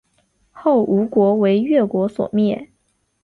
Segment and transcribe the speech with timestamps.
[0.51, 2.71] 后吴国为越国所灭。